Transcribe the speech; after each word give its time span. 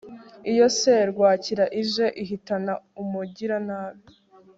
iyo 0.51 0.67
serwakira 0.79 1.65
ije 1.81 2.05
ihitana 2.23 2.73
umugiranabi 3.01 4.09